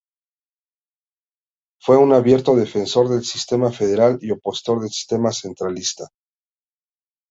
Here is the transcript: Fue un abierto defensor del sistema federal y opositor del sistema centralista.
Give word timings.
Fue 1.79 1.95
un 1.95 2.11
abierto 2.11 2.55
defensor 2.55 3.07
del 3.07 3.23
sistema 3.23 3.71
federal 3.71 4.17
y 4.19 4.31
opositor 4.31 4.79
del 4.79 4.89
sistema 4.89 5.31
centralista. 5.31 6.05